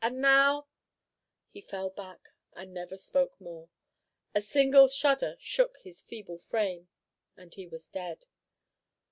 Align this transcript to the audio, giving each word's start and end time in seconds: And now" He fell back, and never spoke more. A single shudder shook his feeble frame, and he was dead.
And 0.03 0.19
now" 0.19 0.67
He 1.53 1.61
fell 1.61 1.91
back, 1.91 2.29
and 2.53 2.73
never 2.73 2.97
spoke 2.97 3.39
more. 3.39 3.69
A 4.33 4.41
single 4.41 4.87
shudder 4.87 5.37
shook 5.39 5.77
his 5.83 6.01
feeble 6.01 6.39
frame, 6.39 6.87
and 7.37 7.53
he 7.53 7.67
was 7.67 7.87
dead. 7.87 8.25